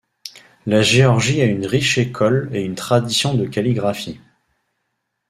La 0.65 0.81
Géorgie 0.81 1.41
a 1.43 1.45
une 1.45 1.67
riche 1.67 1.99
école 1.99 2.49
et 2.53 2.63
une 2.63 2.73
tradition 2.73 3.35
de 3.35 3.45
calligraphie. 3.45 4.19